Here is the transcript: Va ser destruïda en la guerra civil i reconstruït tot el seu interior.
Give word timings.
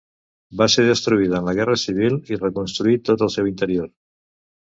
Va 0.61 0.67
ser 0.75 0.85
destruïda 0.85 1.41
en 1.41 1.49
la 1.49 1.53
guerra 1.59 1.75
civil 1.81 2.17
i 2.35 2.39
reconstruït 2.41 3.05
tot 3.11 3.25
el 3.27 3.31
seu 3.35 3.51
interior. 3.51 3.93